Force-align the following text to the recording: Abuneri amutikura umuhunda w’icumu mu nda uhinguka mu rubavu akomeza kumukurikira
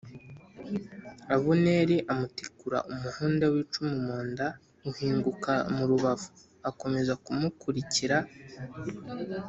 Abuneri 1.35 1.95
amutikura 2.11 2.77
umuhunda 2.91 3.45
w’icumu 3.53 3.95
mu 4.07 4.17
nda 4.29 4.47
uhinguka 4.89 5.53
mu 5.75 5.83
rubavu 5.89 6.27
akomeza 6.69 7.13
kumukurikira 7.23 8.17